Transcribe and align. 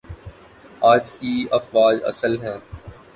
آج 0.81 1.11
کی 1.11 1.33
افواج 1.51 2.03
اصل 2.03 2.37
میں 2.37 2.57